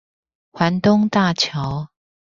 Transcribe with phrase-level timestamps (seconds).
[0.53, 1.91] 環東大橋